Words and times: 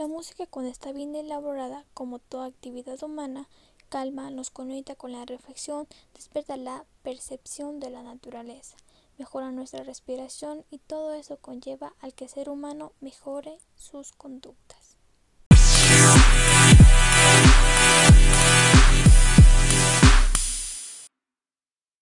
La 0.00 0.08
música 0.08 0.46
cuando 0.46 0.70
está 0.70 0.92
bien 0.92 1.14
elaborada, 1.14 1.84
como 1.92 2.20
toda 2.20 2.46
actividad 2.46 3.02
humana, 3.02 3.50
calma, 3.90 4.30
nos 4.30 4.48
conecta 4.48 4.94
con 4.94 5.12
la 5.12 5.26
reflexión, 5.26 5.86
despierta 6.14 6.56
la 6.56 6.86
percepción 7.02 7.80
de 7.80 7.90
la 7.90 8.02
naturaleza, 8.02 8.78
mejora 9.18 9.50
nuestra 9.50 9.82
respiración 9.82 10.64
y 10.70 10.78
todo 10.78 11.12
eso 11.12 11.36
conlleva 11.36 11.92
al 12.00 12.14
que 12.14 12.24
el 12.24 12.30
ser 12.30 12.48
humano 12.48 12.92
mejore 13.02 13.58
sus 13.76 14.12
conductas. 14.12 14.79